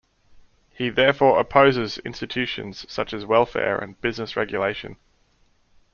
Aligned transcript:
He 0.71 0.89
therefore 0.89 1.39
opposes 1.39 1.99
institutions 1.99 2.91
such 2.91 3.13
as 3.13 3.23
welfare 3.23 3.77
and 3.77 4.01
business 4.01 4.35
regulation. 4.35 4.97